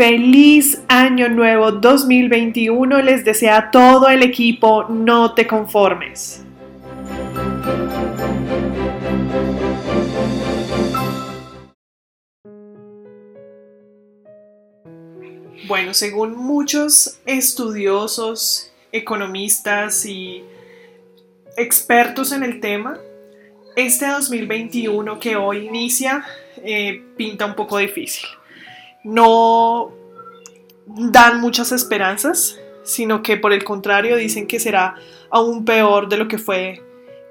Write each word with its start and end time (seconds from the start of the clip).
Feliz 0.00 0.80
año 0.88 1.28
nuevo 1.28 1.72
2021 1.72 3.02
les 3.02 3.22
desea 3.22 3.70
todo 3.70 4.08
el 4.08 4.22
equipo, 4.22 4.84
no 4.88 5.34
te 5.34 5.46
conformes. 5.46 6.42
Bueno, 15.68 15.92
según 15.92 16.34
muchos 16.34 17.20
estudiosos, 17.26 18.72
economistas 18.92 20.06
y 20.06 20.42
expertos 21.58 22.32
en 22.32 22.42
el 22.42 22.60
tema, 22.60 22.98
este 23.76 24.06
2021 24.06 25.20
que 25.20 25.36
hoy 25.36 25.66
inicia 25.66 26.24
eh, 26.64 27.04
pinta 27.18 27.44
un 27.44 27.54
poco 27.54 27.76
difícil. 27.76 28.39
No 29.04 29.92
dan 30.86 31.40
muchas 31.40 31.72
esperanzas, 31.72 32.58
sino 32.82 33.22
que 33.22 33.36
por 33.36 33.52
el 33.52 33.64
contrario 33.64 34.16
dicen 34.16 34.46
que 34.46 34.60
será 34.60 34.96
aún 35.30 35.64
peor 35.64 36.08
de 36.08 36.16
lo 36.16 36.28
que 36.28 36.38
fue 36.38 36.82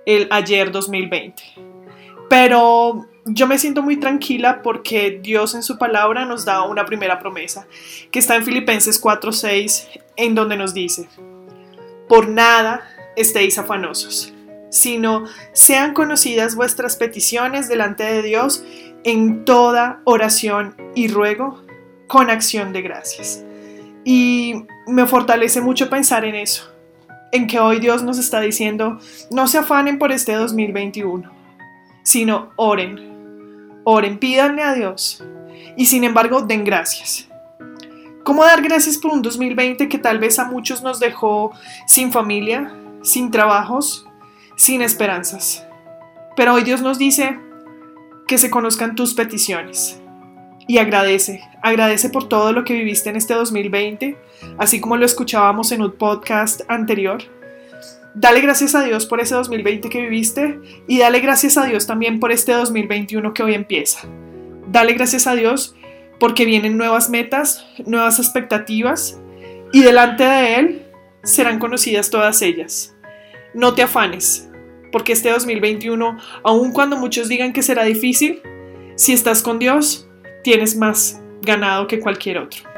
el 0.06 0.28
ayer 0.32 0.72
2020. 0.72 1.44
Pero 2.30 3.08
yo 3.26 3.48
me 3.48 3.58
siento 3.58 3.82
muy 3.82 3.98
tranquila 3.98 4.62
porque 4.62 5.20
Dios 5.22 5.56
en 5.56 5.64
su 5.64 5.78
palabra 5.78 6.26
nos 6.26 6.46
da 6.46 6.64
una 6.64 6.86
primera 6.86 7.20
promesa, 7.20 7.68
que 8.12 8.20
está 8.20 8.36
en 8.36 8.46
Filipenses 8.46 9.02
4:6, 9.02 9.88
en 10.16 10.36
donde 10.36 10.58
nos 10.58 10.74
dice, 10.74 11.08
por 12.08 12.28
nada 12.28 12.82
estéis 13.16 13.58
afanosos, 13.58 14.34
sino 14.70 15.26
sean 15.54 15.94
conocidas 15.94 16.56
vuestras 16.56 16.96
peticiones 16.96 17.68
delante 17.68 18.04
de 18.04 18.22
Dios 18.22 18.64
en 19.04 19.46
toda 19.46 20.02
oración 20.04 20.76
y 20.96 21.08
ruego 21.08 21.64
con 22.08 22.30
acción 22.30 22.74
de 22.74 22.82
gracias. 22.82 23.44
Y 24.04 24.66
me 24.88 25.06
fortalece 25.06 25.62
mucho 25.62 25.90
pensar 25.90 26.26
en 26.26 26.36
eso, 26.36 26.72
en 27.32 27.48
que 27.48 27.60
hoy 27.60 27.80
Dios 27.80 28.04
nos 28.04 28.18
está 28.18 28.42
diciendo, 28.42 29.00
no 29.30 29.48
se 29.48 29.60
afanen 29.60 30.00
por 30.00 30.12
este 30.12 30.34
2021, 30.34 31.32
sino 32.04 32.50
oren, 32.56 33.80
oren, 33.84 34.18
pídanle 34.18 34.64
a 34.64 34.74
Dios 34.74 35.24
y 35.78 35.86
sin 35.86 36.04
embargo 36.04 36.42
den 36.42 36.64
gracias. 36.64 37.28
¿Cómo 38.24 38.44
dar 38.44 38.62
gracias 38.62 38.98
por 38.98 39.12
un 39.12 39.22
2020 39.22 39.88
que 39.88 39.98
tal 39.98 40.20
vez 40.20 40.40
a 40.40 40.46
muchos 40.46 40.84
nos 40.84 41.00
dejó 41.00 41.52
sin 41.88 42.12
familia, 42.12 42.76
sin 43.02 43.32
trabajos, 43.32 44.06
sin 44.56 44.82
esperanzas? 44.82 45.66
Pero 46.36 46.54
hoy 46.54 46.64
Dios 46.64 46.82
nos 46.82 46.98
dice 46.98 47.40
que 48.30 48.38
se 48.38 48.52
conozcan 48.52 48.96
tus 48.96 49.16
peticiones, 49.16 50.00
y 50.68 50.78
agradece, 50.78 51.42
agradece 51.64 52.12
por 52.12 52.30
todo 52.30 52.54
lo 52.54 52.64
que 52.64 52.76
viviste 52.76 53.10
en 53.10 53.16
este 53.16 53.34
2020, 53.34 54.16
así 54.60 54.80
como 54.80 54.98
lo 54.98 55.06
escuchábamos 55.06 55.72
en 55.72 55.82
un 55.82 55.94
podcast 55.94 56.62
anterior. 56.68 57.24
Dale 58.14 58.42
gracias 58.42 58.76
a 58.76 58.84
Dios 58.84 59.08
por 59.08 59.20
ese 59.20 59.34
2020 59.34 59.90
que 59.90 60.02
viviste 60.02 60.60
y 60.88 61.00
dale 61.00 61.22
gracias 61.22 61.58
a 61.58 61.66
Dios 61.66 61.88
también 61.88 62.20
por 62.20 62.32
este 62.32 62.52
2021 62.52 63.34
que 63.34 63.42
hoy 63.42 63.56
empieza. 63.56 64.08
Dale 64.68 64.94
gracias 64.94 65.26
a 65.26 65.34
Dios 65.34 65.76
porque 66.20 66.46
vienen 66.46 66.78
nuevas 66.78 67.10
metas, 67.10 67.66
nuevas 67.88 68.20
expectativas 68.20 69.20
y 69.74 69.82
delante 69.82 70.24
de 70.24 70.56
Él 70.56 70.86
serán 71.24 71.58
conocidas 71.58 72.12
todas 72.12 72.44
ellas. 72.44 72.96
No 73.56 73.74
te 73.74 73.82
afanes, 73.82 74.49
porque 74.92 75.14
este 75.14 75.30
2021, 75.30 76.18
aun 76.44 76.72
cuando 76.72 76.98
muchos 76.98 77.30
digan 77.30 77.54
que 77.54 77.62
será 77.62 77.84
difícil, 77.84 78.42
si 78.96 79.14
estás 79.14 79.42
con 79.42 79.60
Dios, 79.60 80.10
tienes 80.44 80.76
más 80.76 81.22
ganado 81.42 81.88
que 81.88 82.00
cualquier 82.00 82.40
otro. 82.40 82.70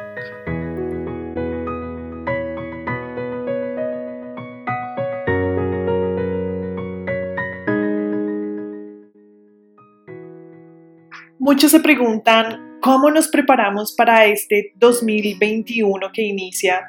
Muchos 11.39 11.71
se 11.71 11.79
preguntan 11.79 12.77
cómo 12.81 13.09
nos 13.09 13.27
preparamos 13.27 13.94
para 13.94 14.25
este 14.25 14.73
2021 14.75 16.11
que 16.13 16.21
inicia 16.21 16.81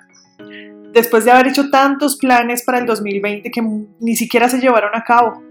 después 0.93 1.25
de 1.25 1.31
haber 1.31 1.49
hecho 1.49 1.71
tantos 1.71 2.17
planes 2.17 2.65
para 2.65 2.79
el 2.79 2.87
2020 2.87 3.51
que 3.51 3.63
ni 4.01 4.17
siquiera 4.17 4.49
se 4.49 4.61
llevaron 4.61 4.91
a 4.95 5.05
cabo. 5.05 5.43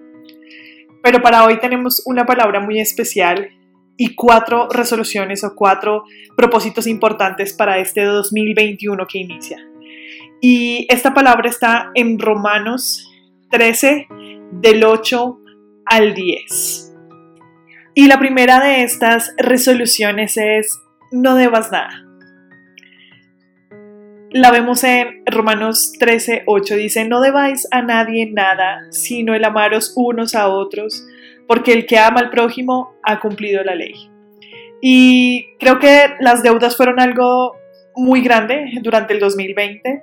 Pero 1.04 1.22
para 1.22 1.46
hoy 1.46 1.60
tenemos 1.60 2.04
una 2.06 2.26
palabra 2.26 2.60
muy 2.60 2.80
especial 2.80 3.50
y 3.98 4.16
cuatro 4.16 4.68
resoluciones 4.70 5.44
o 5.44 5.56
cuatro 5.56 6.04
propósitos 6.36 6.88
importantes 6.88 7.54
para 7.54 7.80
este 7.80 8.04
2021 8.04 9.06
que 9.08 9.20
inicia. 9.20 9.58
Y 10.42 10.88
esta 10.90 11.14
palabra 11.14 11.50
está 11.50 11.92
en 11.94 12.18
Romanos 12.18 13.08
13, 13.52 14.08
del 14.52 14.84
8 14.84 15.40
al 15.86 16.14
10. 16.14 16.94
Y 17.94 18.08
la 18.08 18.18
primera 18.18 18.64
de 18.64 18.84
estas 18.84 19.34
resoluciones 19.38 20.38
es 20.38 20.80
no 21.12 21.36
debas 21.36 21.72
nada. 21.72 22.11
La 24.34 24.50
vemos 24.50 24.84
en 24.86 25.24
Romanos 25.26 25.92
13, 26.00 26.44
8. 26.46 26.76
Dice, 26.76 27.06
no 27.06 27.20
debáis 27.20 27.68
a 27.72 27.82
nadie 27.82 28.30
nada, 28.32 28.80
sino 28.90 29.36
el 29.36 29.44
amaros 29.44 29.92
unos 29.96 30.36
a 30.36 30.48
otros 30.48 31.06
porque 31.48 31.74
el 31.74 31.86
que 31.86 32.00
ama 32.00 32.22
al 32.22 32.30
prójimo 32.30 32.94
ha 33.04 33.20
cumplido 33.20 33.62
la 33.62 33.76
ley. 33.76 34.10
Y 34.82 35.48
creo 35.60 35.80
que 35.80 36.14
las 36.22 36.44
deudas 36.44 36.78
fueron 36.78 37.02
algo 37.02 37.58
muy 37.94 38.22
grande 38.22 38.72
durante 38.82 39.14
el 39.14 39.20
2020 39.20 40.02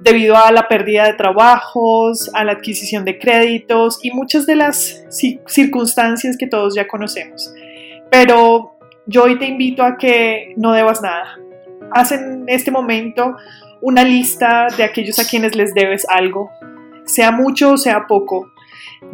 debido 0.00 0.36
a 0.36 0.52
la 0.52 0.68
pérdida 0.68 1.06
de 1.06 1.14
trabajos, 1.14 2.30
a 2.32 2.44
la 2.44 2.52
adquisición 2.52 3.04
de 3.04 3.18
créditos 3.18 3.98
y 4.04 4.12
muchas 4.12 4.46
de 4.46 4.54
las 4.54 5.04
circunstancias 5.46 6.36
que 6.38 6.46
todos 6.46 6.76
ya 6.76 6.86
conocemos. 6.86 7.52
Pero 8.08 8.78
yo 9.06 9.24
hoy 9.24 9.36
te 9.36 9.46
invito 9.46 9.82
a 9.82 9.96
que 9.96 10.54
no 10.56 10.72
debas 10.72 11.02
nada. 11.02 11.38
Haz 11.92 12.12
en 12.12 12.44
este 12.48 12.70
momento 12.70 13.36
una 13.80 14.04
lista 14.04 14.68
de 14.76 14.84
aquellos 14.84 15.18
a 15.18 15.26
quienes 15.26 15.54
les 15.54 15.74
debes 15.74 16.06
algo, 16.08 16.50
sea 17.04 17.30
mucho 17.30 17.72
o 17.72 17.78
sea 17.78 18.06
poco. 18.06 18.52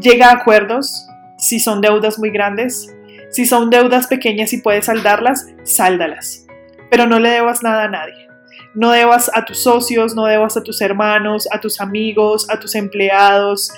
Llega 0.00 0.28
a 0.28 0.34
acuerdos, 0.34 1.06
si 1.38 1.60
son 1.60 1.80
deudas 1.80 2.18
muy 2.18 2.30
grandes. 2.30 2.94
Si 3.30 3.46
son 3.46 3.68
deudas 3.68 4.06
pequeñas 4.06 4.52
y 4.52 4.58
puedes 4.58 4.86
saldarlas, 4.86 5.48
sáldalas. 5.64 6.46
Pero 6.88 7.06
no 7.06 7.18
le 7.18 7.30
debas 7.30 7.64
nada 7.64 7.84
a 7.84 7.88
nadie. 7.88 8.28
No 8.74 8.92
debas 8.92 9.30
a 9.34 9.44
tus 9.44 9.58
socios, 9.58 10.14
no 10.14 10.26
debas 10.26 10.56
a 10.56 10.62
tus 10.62 10.80
hermanos, 10.80 11.48
a 11.50 11.60
tus 11.60 11.80
amigos, 11.80 12.48
a 12.48 12.60
tus 12.60 12.76
empleados. 12.76 13.72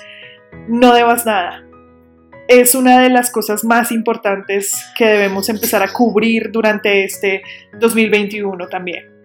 No 0.67 0.93
debas 0.93 1.25
nada. 1.25 1.66
Es 2.47 2.75
una 2.75 3.01
de 3.01 3.09
las 3.09 3.29
cosas 3.29 3.65
más 3.65 3.91
importantes 3.91 4.73
que 4.97 5.05
debemos 5.05 5.49
empezar 5.49 5.83
a 5.83 5.91
cubrir 5.91 6.49
durante 6.49 7.03
este 7.03 7.41
2021 7.77 8.69
también. 8.69 9.17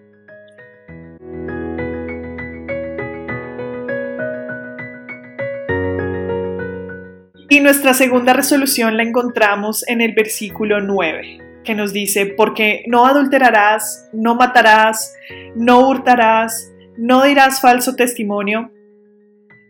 Y 7.49 7.61
nuestra 7.61 7.95
segunda 7.95 8.33
resolución 8.33 8.97
la 8.97 9.05
encontramos 9.05 9.87
en 9.87 10.01
el 10.01 10.15
versículo 10.15 10.81
9, 10.81 11.61
que 11.63 11.77
nos 11.77 11.93
dice, 11.93 12.27
porque 12.27 12.83
no 12.89 13.07
adulterarás, 13.07 14.09
no 14.13 14.35
matarás, 14.35 15.15
no 15.55 15.87
hurtarás, 15.87 16.73
no 16.97 17.23
dirás 17.23 17.61
falso 17.61 17.95
testimonio, 17.95 18.73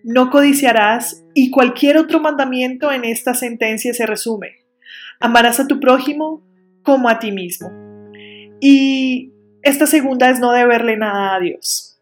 no 0.04 0.30
codiciarás 0.30 1.24
y 1.34 1.50
cualquier 1.50 1.96
otro 1.96 2.20
mandamiento 2.20 2.92
en 2.92 3.04
esta 3.04 3.34
sentencia 3.34 3.94
se 3.94 4.06
resume. 4.06 4.58
Amarás 5.20 5.60
a 5.60 5.66
tu 5.66 5.80
prójimo 5.80 6.42
como 6.82 7.08
a 7.08 7.18
ti 7.18 7.32
mismo. 7.32 7.70
Y 8.60 9.32
esta 9.62 9.86
segunda 9.86 10.30
es 10.30 10.40
no 10.40 10.52
deberle 10.52 10.96
nada 10.96 11.36
a 11.36 11.40
Dios 11.40 11.92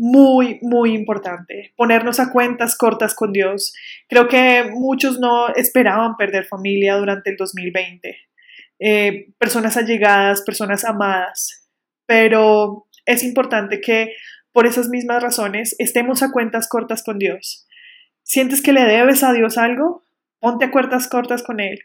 muy, 0.00 0.58
muy 0.62 0.94
importante. 0.94 1.74
Ponernos 1.76 2.20
a 2.20 2.32
cuentas 2.32 2.74
cortas 2.74 3.14
con 3.14 3.34
Dios. 3.34 3.74
Creo 4.08 4.28
que 4.28 4.64
muchos 4.72 5.20
no 5.20 5.48
esperaban 5.54 6.16
perder 6.16 6.46
familia 6.46 6.96
durante 6.96 7.28
el 7.28 7.36
2020. 7.36 8.16
Eh, 8.78 9.26
personas 9.36 9.76
allegadas, 9.76 10.40
personas 10.40 10.86
amadas. 10.86 11.68
Pero 12.06 12.86
es 13.04 13.22
importante 13.22 13.82
que 13.82 14.14
por 14.52 14.66
esas 14.66 14.88
mismas 14.88 15.22
razones 15.22 15.76
estemos 15.78 16.22
a 16.22 16.30
cuentas 16.30 16.68
cortas 16.68 17.02
con 17.02 17.18
Dios. 17.18 17.66
¿Sientes 18.22 18.62
que 18.62 18.72
le 18.72 18.82
debes 18.82 19.22
a 19.22 19.32
Dios 19.32 19.58
algo? 19.58 20.04
Ponte 20.38 20.66
a 20.66 20.70
cuentas 20.70 21.08
cortas 21.08 21.42
con 21.42 21.60
Él. 21.60 21.80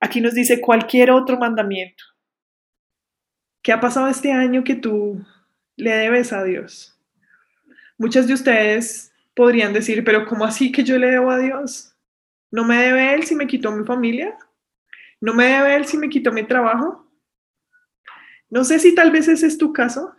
Aquí 0.00 0.20
nos 0.20 0.34
dice 0.34 0.60
cualquier 0.60 1.10
otro 1.10 1.38
mandamiento. 1.38 2.04
¿Qué 3.62 3.72
ha 3.72 3.80
pasado 3.80 4.08
este 4.08 4.32
año 4.32 4.64
que 4.64 4.76
tú 4.76 5.24
le 5.76 5.90
debes 5.90 6.32
a 6.32 6.44
Dios? 6.44 6.98
Muchas 7.98 8.26
de 8.26 8.34
ustedes 8.34 9.12
podrían 9.34 9.72
decir, 9.72 10.04
pero 10.04 10.26
¿cómo 10.26 10.44
así 10.44 10.70
que 10.72 10.84
yo 10.84 10.98
le 10.98 11.10
debo 11.10 11.30
a 11.30 11.38
Dios? 11.38 11.94
¿No 12.50 12.64
me 12.64 12.76
debe 12.76 13.14
Él 13.14 13.24
si 13.24 13.34
me 13.34 13.46
quitó 13.46 13.72
mi 13.72 13.84
familia? 13.84 14.36
¿No 15.20 15.34
me 15.34 15.46
debe 15.46 15.74
Él 15.74 15.84
si 15.84 15.98
me 15.98 16.08
quitó 16.08 16.32
mi 16.32 16.44
trabajo? 16.44 17.10
No 18.50 18.64
sé 18.64 18.78
si 18.78 18.94
tal 18.94 19.10
vez 19.10 19.28
ese 19.28 19.46
es 19.46 19.58
tu 19.58 19.72
caso, 19.72 20.14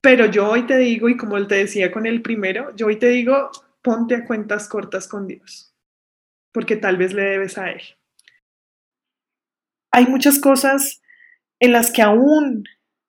pero 0.00 0.26
yo 0.26 0.48
hoy 0.50 0.66
te 0.66 0.78
digo, 0.78 1.08
y 1.08 1.16
como 1.16 1.44
te 1.46 1.56
decía 1.56 1.90
con 1.90 2.06
el 2.06 2.22
primero, 2.22 2.74
yo 2.76 2.86
hoy 2.86 2.96
te 2.96 3.08
digo, 3.08 3.50
ponte 3.82 4.14
a 4.14 4.24
cuentas 4.24 4.68
cortas 4.68 5.08
con 5.08 5.26
Dios, 5.26 5.74
porque 6.52 6.76
tal 6.76 6.96
vez 6.96 7.12
le 7.12 7.22
debes 7.22 7.58
a 7.58 7.70
Él. 7.70 7.82
Hay 9.92 10.06
muchas 10.06 10.38
cosas 10.38 11.02
en 11.60 11.72
las 11.72 11.90
que 11.90 12.02
aún 12.02 12.64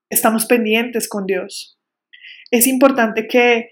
estamos 0.10 0.46
pendientes 0.46 1.08
con 1.08 1.26
Dios. 1.26 1.78
Es 2.52 2.66
importante 2.66 3.28
que 3.28 3.72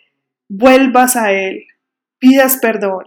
vuelvas 0.50 1.16
a 1.16 1.32
Él, 1.32 1.66
pidas 2.20 2.58
perdón, 2.58 3.06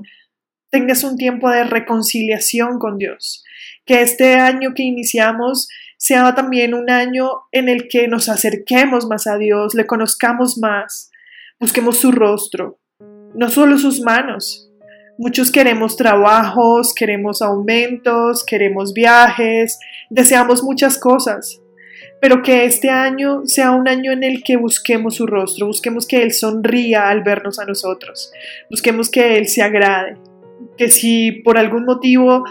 tengas 0.71 1.05
un 1.05 1.17
tiempo 1.17 1.51
de 1.51 1.65
reconciliación 1.65 2.79
con 2.79 2.99
Dios, 2.99 3.45
que 3.85 4.03
este 4.03 4.35
año 4.35 4.73
que 4.75 4.83
iniciamos 4.83 5.69
sea 6.01 6.35
también 6.35 6.73
un 6.73 6.89
año 6.89 7.29
en 7.53 7.69
el 7.69 7.87
que 7.87 8.09
nos 8.09 8.31
acerquemos 8.31 9.07
más 9.07 9.27
a 9.27 9.37
Dios, 9.37 9.75
le 9.75 9.87
conozcamos 9.87 10.57
más, 10.57 11.11
busquemos 11.61 11.99
su 11.99 12.11
rostro, 12.11 12.79
no 13.35 13.51
solo 13.51 13.77
sus 13.77 14.01
manos. 14.01 14.71
Muchos 15.19 15.53
queremos 15.53 15.99
trabajos, 15.99 16.95
queremos 16.95 17.43
aumentos, 17.43 18.47
queremos 18.47 18.95
viajes, 18.95 19.79
deseamos 20.09 20.63
muchas 20.63 20.97
cosas, 20.97 21.61
pero 22.19 22.41
que 22.41 22.65
este 22.65 22.89
año 22.89 23.43
sea 23.45 23.73
un 23.73 23.87
año 23.87 24.11
en 24.11 24.25
el 24.25 24.43
que 24.43 24.57
busquemos 24.57 25.17
su 25.17 25.27
rostro, 25.27 25.67
busquemos 25.67 26.07
que 26.07 26.23
Él 26.23 26.33
sonría 26.33 27.11
al 27.11 27.23
vernos 27.23 27.59
a 27.59 27.67
nosotros, 27.67 28.33
busquemos 28.71 29.11
que 29.11 29.37
Él 29.37 29.49
se 29.49 29.61
agrade, 29.61 30.17
que 30.79 30.89
si 30.89 31.31
por 31.31 31.59
algún 31.59 31.85
motivo 31.85 32.45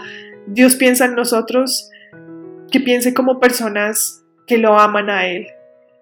Dios 0.46 0.76
piensa 0.76 1.06
en 1.06 1.16
nosotros, 1.16 1.90
que 2.70 2.80
piense 2.80 3.14
como 3.14 3.40
personas 3.40 4.24
que 4.46 4.58
lo 4.58 4.78
aman 4.78 5.10
a 5.10 5.26
Él 5.26 5.46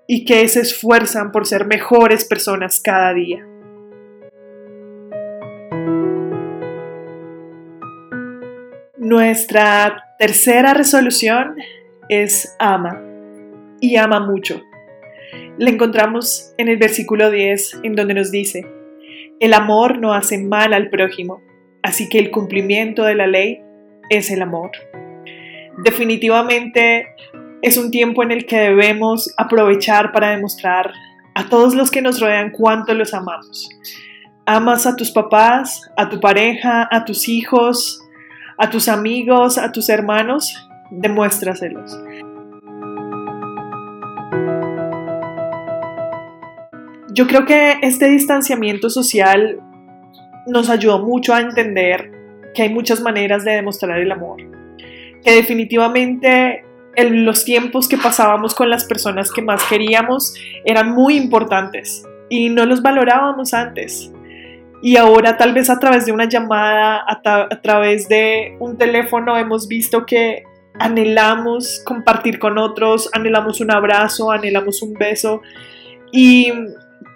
y 0.06 0.24
que 0.24 0.46
se 0.48 0.60
esfuerzan 0.60 1.32
por 1.32 1.46
ser 1.46 1.66
mejores 1.66 2.24
personas 2.24 2.80
cada 2.80 3.12
día. 3.12 3.46
Nuestra 8.96 10.04
tercera 10.18 10.74
resolución 10.74 11.56
es 12.08 12.54
ama 12.58 13.00
y 13.80 13.96
ama 13.96 14.20
mucho. 14.20 14.62
La 15.58 15.70
encontramos 15.70 16.52
en 16.58 16.68
el 16.68 16.76
versículo 16.76 17.30
10 17.30 17.80
en 17.82 17.94
donde 17.94 18.14
nos 18.14 18.30
dice, 18.30 18.66
el 19.40 19.54
amor 19.54 19.98
no 19.98 20.14
hace 20.14 20.38
mal 20.38 20.72
al 20.72 20.90
prójimo, 20.90 21.40
así 21.82 22.08
que 22.08 22.18
el 22.18 22.30
cumplimiento 22.30 23.04
de 23.04 23.14
la 23.14 23.26
ley 23.26 23.62
es 24.10 24.30
el 24.30 24.42
amor. 24.42 24.70
Definitivamente 25.84 27.14
es 27.62 27.76
un 27.76 27.90
tiempo 27.90 28.22
en 28.22 28.32
el 28.32 28.46
que 28.46 28.56
debemos 28.56 29.32
aprovechar 29.36 30.12
para 30.12 30.30
demostrar 30.30 30.92
a 31.34 31.48
todos 31.48 31.74
los 31.74 31.90
que 31.90 32.02
nos 32.02 32.20
rodean 32.20 32.50
cuánto 32.50 32.94
los 32.94 33.14
amamos. 33.14 33.68
Amas 34.44 34.86
a 34.86 34.96
tus 34.96 35.10
papás, 35.10 35.88
a 35.96 36.08
tu 36.08 36.20
pareja, 36.20 36.88
a 36.90 37.04
tus 37.04 37.28
hijos, 37.28 38.02
a 38.56 38.70
tus 38.70 38.88
amigos, 38.88 39.56
a 39.56 39.70
tus 39.70 39.88
hermanos, 39.88 40.68
demuéstraselos. 40.90 41.96
Yo 47.12 47.26
creo 47.26 47.46
que 47.46 47.78
este 47.82 48.08
distanciamiento 48.08 48.90
social 48.90 49.60
nos 50.46 50.70
ayudó 50.70 51.04
mucho 51.04 51.34
a 51.34 51.40
entender 51.40 52.12
que 52.54 52.62
hay 52.62 52.72
muchas 52.72 53.00
maneras 53.00 53.44
de 53.44 53.52
demostrar 53.52 53.98
el 53.98 54.10
amor, 54.10 54.40
que 55.24 55.32
definitivamente 55.32 56.64
en 56.96 57.24
los 57.24 57.44
tiempos 57.44 57.88
que 57.88 57.96
pasábamos 57.96 58.54
con 58.54 58.70
las 58.70 58.84
personas 58.84 59.30
que 59.30 59.42
más 59.42 59.62
queríamos 59.64 60.34
eran 60.64 60.90
muy 60.92 61.16
importantes 61.16 62.04
y 62.28 62.48
no 62.48 62.66
los 62.66 62.82
valorábamos 62.82 63.54
antes. 63.54 64.12
Y 64.82 64.96
ahora 64.96 65.36
tal 65.36 65.52
vez 65.52 65.70
a 65.70 65.78
través 65.78 66.06
de 66.06 66.12
una 66.12 66.28
llamada, 66.28 66.96
a, 67.06 67.20
a 67.24 67.60
través 67.60 68.08
de 68.08 68.56
un 68.60 68.76
teléfono 68.76 69.36
hemos 69.36 69.68
visto 69.68 70.06
que 70.06 70.44
anhelamos 70.78 71.82
compartir 71.84 72.38
con 72.38 72.58
otros, 72.58 73.10
anhelamos 73.12 73.60
un 73.60 73.70
abrazo, 73.70 74.30
anhelamos 74.30 74.82
un 74.82 74.94
beso 74.94 75.42
y 76.12 76.52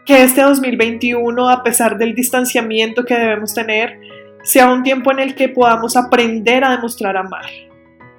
que 0.05 0.25
este 0.25 0.43
2021, 0.43 1.49
a 1.49 1.63
pesar 1.63 1.97
del 1.99 2.15
distanciamiento 2.15 3.05
que 3.05 3.15
debemos 3.15 3.55
tener, 3.55 4.01
sea 4.43 4.73
un 4.73 4.83
tiempo 4.83 5.13
en 5.13 5.21
el 5.21 5.35
que 5.35 5.49
podamos 5.49 5.97
aprender 5.97 6.65
a 6.65 6.73
demostrar 6.73 7.17
amar. 7.17 7.47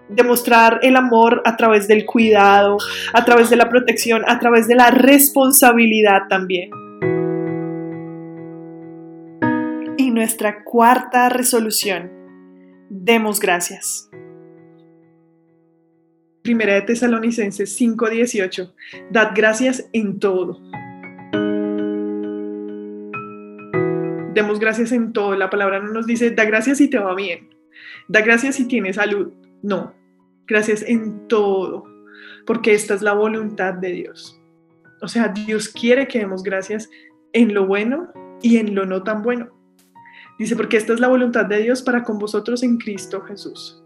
Demostrar 0.10 0.80
el 0.84 0.96
amor 0.96 1.42
a 1.46 1.56
través 1.56 1.88
del 1.88 2.06
cuidado, 2.06 2.78
a 3.14 3.26
través 3.26 3.50
de 3.50 3.56
la 3.56 3.70
protección, 3.70 4.24
a 4.28 4.40
través 4.40 4.68
de 4.68 4.76
la 4.76 4.92
responsabilidad 4.92 6.24
también. 6.30 6.70
Y 9.98 10.12
nuestra 10.12 10.64
cuarta 10.64 11.30
resolución, 11.30 12.12
demos 12.90 13.40
gracias. 13.40 14.10
Primera 16.42 16.74
de 16.74 16.82
Tesalonicenses 16.82 17.80
5:18, 17.80 18.74
dad 19.10 19.32
gracias 19.34 19.90
en 19.94 20.20
todo 20.20 20.60
demos 24.34 24.60
gracias 24.60 24.92
en 24.92 25.14
todo. 25.14 25.36
La 25.36 25.50
palabra 25.50 25.80
no 25.80 25.92
nos 25.92 26.08
dice, 26.08 26.32
da 26.32 26.46
gracias 26.46 26.80
si 26.80 26.90
te 26.90 27.00
va 27.00 27.16
bien, 27.16 27.50
da 28.08 28.22
gracias 28.22 28.56
si 28.56 28.68
tienes 28.68 28.96
salud. 28.96 29.32
No, 29.64 29.94
gracias 30.46 30.84
en 30.86 31.28
todo, 31.28 31.86
porque 32.46 32.74
esta 32.74 32.94
es 32.94 33.02
la 33.02 33.14
voluntad 33.14 33.74
de 33.74 33.92
Dios. 33.94 34.40
O 35.02 35.08
sea, 35.08 35.30
Dios 35.30 35.70
quiere 35.70 36.08
que 36.08 36.20
demos 36.20 36.44
gracias 36.44 36.90
en 37.34 37.54
lo 37.54 37.66
bueno 37.66 38.12
y 38.42 38.58
en 38.58 38.76
lo 38.76 38.86
no 38.86 39.02
tan 39.02 39.24
bueno. 39.24 39.50
Dice, 40.38 40.56
porque 40.56 40.78
esta 40.78 40.94
es 40.94 41.00
la 41.00 41.08
voluntad 41.08 41.46
de 41.46 41.64
Dios 41.64 41.82
para 41.82 42.04
con 42.04 42.20
vosotros 42.20 42.62
en 42.62 42.78
Cristo 42.78 43.22
Jesús. 43.22 43.82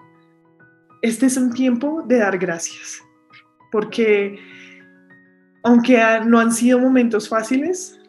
Este 1.01 1.27
es 1.27 1.37
un 1.37 1.53
tiempo 1.53 2.03
de 2.07 2.17
dar 2.17 2.37
gracias, 2.37 3.01
porque 3.71 4.39
aunque 5.63 6.01
no 6.25 6.39
han 6.39 6.51
sido 6.51 6.79
momentos 6.79 7.29
fáciles, 7.29 7.99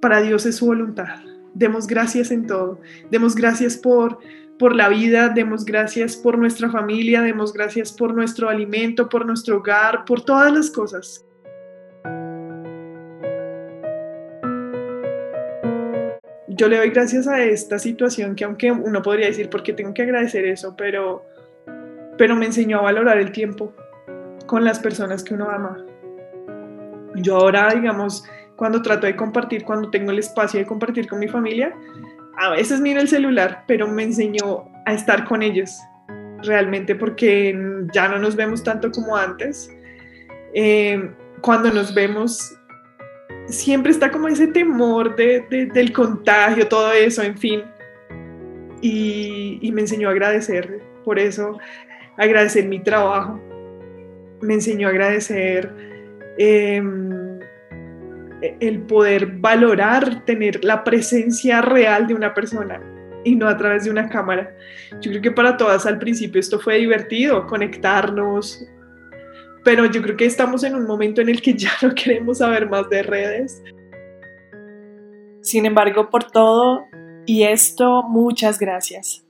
para 0.00 0.20
Dios 0.20 0.46
es 0.46 0.56
su 0.56 0.66
voluntad. 0.66 1.20
Demos 1.54 1.86
gracias 1.86 2.30
en 2.30 2.46
todo. 2.46 2.80
Demos 3.10 3.34
gracias 3.34 3.76
por, 3.76 4.18
por 4.60 4.76
la 4.76 4.90
vida, 4.90 5.30
demos 5.30 5.64
gracias 5.64 6.16
por 6.16 6.36
nuestra 6.36 6.68
familia, 6.68 7.22
demos 7.22 7.50
gracias 7.54 7.90
por 7.90 8.12
nuestro 8.12 8.50
alimento, 8.50 9.08
por 9.08 9.24
nuestro 9.24 9.56
hogar, 9.56 10.04
por 10.04 10.22
todas 10.22 10.52
las 10.52 10.70
cosas. 10.70 11.24
Yo 16.48 16.68
le 16.68 16.76
doy 16.76 16.90
gracias 16.90 17.26
a 17.26 17.42
esta 17.42 17.78
situación 17.78 18.36
que 18.36 18.44
aunque 18.44 18.70
uno 18.70 19.00
podría 19.00 19.28
decir, 19.28 19.48
porque 19.48 19.72
tengo 19.72 19.94
que 19.94 20.02
agradecer 20.02 20.44
eso, 20.44 20.74
pero, 20.76 21.24
pero 22.18 22.36
me 22.36 22.44
enseñó 22.44 22.80
a 22.80 22.82
valorar 22.82 23.16
el 23.16 23.32
tiempo 23.32 23.72
con 24.44 24.62
las 24.62 24.78
personas 24.78 25.24
que 25.24 25.32
uno 25.32 25.48
ama. 25.48 25.86
Yo 27.14 27.36
ahora, 27.36 27.72
digamos, 27.72 28.24
cuando 28.56 28.82
trato 28.82 29.06
de 29.06 29.16
compartir, 29.16 29.64
cuando 29.64 29.88
tengo 29.88 30.10
el 30.10 30.18
espacio 30.18 30.60
de 30.60 30.66
compartir 30.66 31.08
con 31.08 31.18
mi 31.18 31.28
familia, 31.28 31.74
a 32.40 32.48
veces 32.48 32.80
miro 32.80 33.00
el 33.02 33.08
celular, 33.08 33.64
pero 33.66 33.86
me 33.86 34.02
enseñó 34.02 34.64
a 34.86 34.94
estar 34.94 35.26
con 35.26 35.42
ellos 35.42 35.78
realmente 36.42 36.94
porque 36.94 37.54
ya 37.92 38.08
no 38.08 38.18
nos 38.18 38.34
vemos 38.34 38.64
tanto 38.64 38.90
como 38.90 39.14
antes. 39.14 39.70
Eh, 40.54 41.10
cuando 41.42 41.70
nos 41.70 41.92
vemos, 41.92 42.56
siempre 43.46 43.92
está 43.92 44.10
como 44.10 44.26
ese 44.26 44.46
temor 44.46 45.14
de, 45.16 45.68
del 45.74 45.92
contagio, 45.92 46.66
todo 46.66 46.90
eso, 46.92 47.22
en 47.22 47.36
fin. 47.36 47.62
Y, 48.80 49.70
me 49.74 49.82
enseñó 49.82 50.08
a 50.08 50.12
agradecer, 50.12 50.80
por 51.04 51.18
eso 51.18 51.58
agradecer 52.16 52.64
mi 52.64 52.82
trabajo, 52.82 53.38
me 54.40 54.54
enseñó 54.54 54.88
a 54.88 54.90
agradecer 54.90 55.70
eh, 56.38 56.82
el 58.42 58.82
poder 58.82 59.26
valorar, 59.26 60.24
tener 60.24 60.64
la 60.64 60.84
presencia 60.84 61.60
real 61.60 62.06
de 62.06 62.14
una 62.14 62.34
persona 62.34 62.80
y 63.24 63.36
no 63.36 63.48
a 63.48 63.56
través 63.56 63.84
de 63.84 63.90
una 63.90 64.08
cámara. 64.08 64.54
Yo 65.00 65.10
creo 65.10 65.22
que 65.22 65.30
para 65.30 65.56
todas 65.56 65.86
al 65.86 65.98
principio 65.98 66.40
esto 66.40 66.58
fue 66.58 66.78
divertido, 66.78 67.46
conectarnos, 67.46 68.66
pero 69.64 69.86
yo 69.86 70.00
creo 70.02 70.16
que 70.16 70.26
estamos 70.26 70.64
en 70.64 70.74
un 70.74 70.86
momento 70.86 71.20
en 71.20 71.28
el 71.28 71.40
que 71.40 71.54
ya 71.56 71.72
no 71.82 71.94
queremos 71.94 72.38
saber 72.38 72.68
más 72.68 72.88
de 72.88 73.02
redes. 73.02 73.62
Sin 75.42 75.66
embargo, 75.66 76.10
por 76.10 76.24
todo 76.24 76.84
y 77.26 77.44
esto, 77.44 78.02
muchas 78.02 78.58
gracias. 78.58 79.24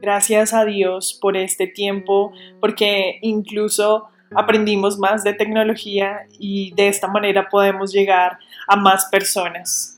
Gracias 0.00 0.54
a 0.54 0.64
Dios 0.64 1.18
por 1.20 1.36
este 1.36 1.66
tiempo, 1.66 2.32
porque 2.60 3.18
incluso 3.22 4.08
aprendimos 4.34 4.98
más 4.98 5.24
de 5.24 5.34
tecnología 5.34 6.26
y 6.38 6.72
de 6.74 6.88
esta 6.88 7.08
manera 7.08 7.48
podemos 7.48 7.92
llegar 7.92 8.38
a 8.66 8.76
más 8.76 9.06
personas. 9.06 9.94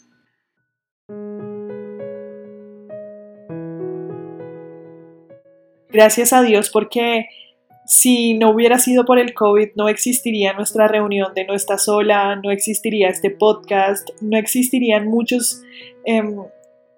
Gracias 5.88 6.32
a 6.32 6.42
Dios 6.42 6.70
porque 6.70 7.26
si 7.84 8.34
no 8.34 8.50
hubiera 8.50 8.78
sido 8.78 9.04
por 9.04 9.18
el 9.18 9.34
COVID, 9.34 9.70
no 9.74 9.88
existiría 9.88 10.52
nuestra 10.52 10.86
reunión 10.86 11.34
de 11.34 11.44
nuestra 11.44 11.76
sola, 11.76 12.36
no 12.36 12.52
existiría 12.52 13.08
este 13.08 13.30
podcast, 13.30 14.08
no 14.20 14.38
existirían 14.38 15.08
muchos 15.08 15.62
em, 16.04 16.36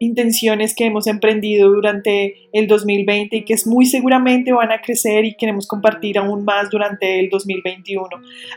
intenciones 0.03 0.75
que 0.75 0.87
hemos 0.87 1.07
emprendido 1.07 1.71
durante 1.71 2.49
el 2.53 2.67
2020 2.67 3.37
y 3.37 3.45
que 3.45 3.55
muy 3.67 3.87
seguramente 3.87 4.53
van 4.53 4.73
a 4.73 4.81
crecer 4.81 5.25
y 5.25 5.35
queremos 5.35 5.69
compartir 5.69 6.19
aún 6.19 6.45
más 6.45 6.71
durante 6.71 7.21
el 7.21 7.31
2021. 7.31 8.09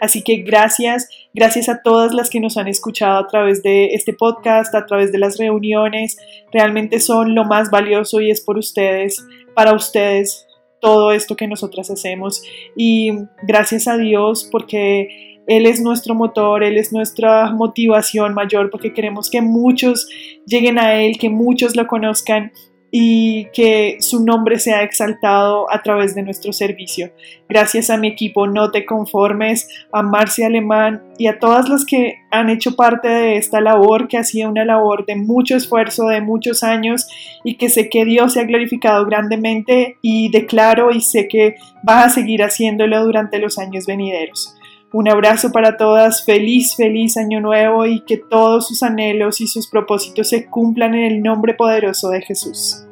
Así 0.02 0.24
que 0.24 0.38
gracias, 0.38 1.08
gracias 1.34 1.70
a 1.70 1.82
todas 1.84 2.14
las 2.14 2.32
que 2.32 2.40
nos 2.40 2.58
han 2.58 2.68
escuchado 2.68 3.20
a 3.20 3.28
través 3.28 3.62
de 3.62 3.94
este 3.94 4.14
podcast, 4.14 4.74
a 4.74 4.88
través 4.88 5.12
de 5.12 5.20
las 5.20 5.38
reuniones. 5.38 6.18
Realmente 6.52 7.00
son 7.00 7.36
lo 7.36 7.46
más 7.46 7.70
valioso 7.70 8.22
y 8.22 8.32
es 8.32 8.42
por 8.42 8.58
ustedes, 8.58 9.24
para 9.54 9.74
ustedes, 9.74 10.48
todo 10.82 11.12
esto 11.12 11.36
que 11.36 11.48
nosotras 11.48 11.92
hacemos. 11.92 12.42
Y 12.76 13.12
gracias 13.44 13.88
a 13.88 13.98
Dios 13.98 14.50
porque 14.52 15.35
él 15.48 15.66
es 15.66 15.82
nuestro 15.82 16.16
motor, 16.16 16.64
Él 16.64 16.78
es 16.78 16.92
nuestra 16.92 17.52
motivación 17.52 18.34
mayor 18.34 18.70
porque 18.70 18.94
queremos 18.94 19.30
que 19.30 19.42
muchos 19.42 20.08
lleguen 20.46 20.80
a 20.80 20.96
Él, 20.96 21.18
que 21.20 21.30
muchos 21.30 21.76
lo 21.76 21.88
conozcan 21.88 22.52
y 22.98 23.48
que 23.52 23.98
su 24.00 24.24
nombre 24.24 24.58
sea 24.58 24.84
exaltado 24.84 25.70
a 25.70 25.82
través 25.84 26.16
de 26.16 26.24
nuestro 26.24 26.54
servicio. 26.54 27.12
Gracias 27.50 27.90
a 27.90 27.98
mi 27.98 28.08
equipo 28.08 28.48
No 28.48 28.72
Te 28.72 28.86
Conformes, 28.86 29.68
a 29.92 30.02
Marcia 30.02 30.48
Alemán 30.48 31.04
y 31.18 31.28
a 31.28 31.38
todas 31.38 31.68
las 31.68 31.84
que 31.84 32.20
han 32.32 32.50
hecho 32.50 32.78
parte 32.78 33.10
de 33.10 33.36
esta 33.36 33.60
labor, 33.60 34.08
que 34.08 34.18
ha 34.18 34.24
sido 34.24 34.50
una 34.50 34.64
labor 34.64 35.06
de 35.06 35.18
mucho 35.18 35.58
esfuerzo, 35.58 36.08
de 36.08 36.22
muchos 36.22 36.64
años 36.64 37.06
y 37.44 37.58
que 37.58 37.70
sé 37.70 37.90
que 37.90 38.06
Dios 38.06 38.34
se 38.34 38.40
ha 38.40 38.46
glorificado 38.46 39.06
grandemente 39.06 39.98
y 40.02 40.30
declaro 40.32 40.92
y 40.92 41.02
sé 41.02 41.28
que 41.28 41.56
va 41.88 42.04
a 42.04 42.10
seguir 42.10 42.44
haciéndolo 42.44 43.04
durante 43.04 43.40
los 43.40 43.60
años 43.60 43.86
venideros. 43.86 44.56
Un 44.98 45.10
abrazo 45.10 45.52
para 45.52 45.76
todas, 45.76 46.24
feliz, 46.24 46.78
feliz 46.78 47.18
año 47.18 47.42
nuevo 47.42 47.86
y 47.86 48.00
que 48.06 48.16
todos 48.16 48.70
sus 48.70 48.82
anhelos 48.82 49.42
y 49.42 49.48
sus 49.48 49.68
propósitos 49.68 50.30
se 50.30 50.46
cumplan 50.46 50.96
en 50.96 51.04
el 51.04 51.22
nombre 51.22 51.54
poderoso 51.54 52.08
de 52.12 52.22
Jesús. 52.22 52.86